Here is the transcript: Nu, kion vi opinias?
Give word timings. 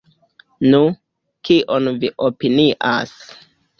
Nu, 0.69 0.79
kion 1.49 1.91
vi 1.99 2.11
opinias? 2.29 3.13